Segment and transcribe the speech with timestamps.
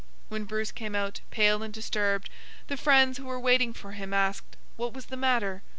[0.29, 2.31] When Bruce came out, pale and disturbed,
[2.69, 5.61] the friends who were waiting for him asked what was the matter?